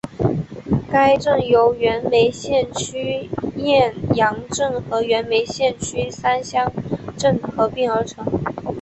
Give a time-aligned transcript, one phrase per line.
[0.91, 6.73] 该镇由原梅县区雁洋镇和原梅县区三乡
[7.19, 8.25] 镇合并而成。